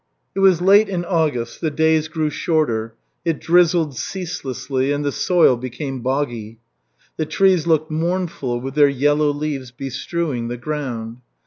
[0.33, 5.55] It was late in August, the days grew shorter; it drizzled ceaselessly and the soil
[5.55, 6.57] became boggy.
[7.17, 11.17] The trees looked mournful, with their yellow leaves bestrewing the ground.